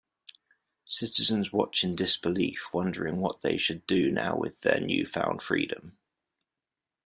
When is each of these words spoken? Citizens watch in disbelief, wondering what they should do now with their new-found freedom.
Citizens 0.83 1.53
watch 1.53 1.83
in 1.83 1.95
disbelief, 1.95 2.63
wondering 2.73 3.17
what 3.19 3.43
they 3.43 3.55
should 3.55 3.85
do 3.85 4.09
now 4.09 4.35
with 4.35 4.61
their 4.61 4.79
new-found 4.81 5.43
freedom. 5.43 5.95